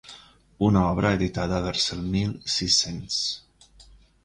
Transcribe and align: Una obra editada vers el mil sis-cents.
Una 0.67 0.81
obra 0.93 1.11
editada 1.17 1.59
vers 1.67 1.85
el 1.97 2.03
mil 2.17 2.33
sis-cents. 2.57 3.23